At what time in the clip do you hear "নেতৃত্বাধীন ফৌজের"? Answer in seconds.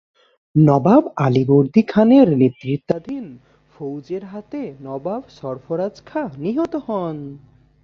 2.37-4.23